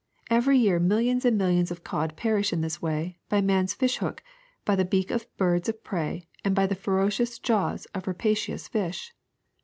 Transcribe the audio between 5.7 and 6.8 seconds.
prey, and by the